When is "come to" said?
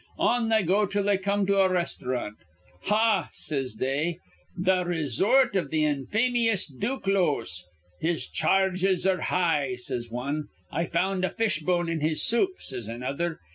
1.19-1.59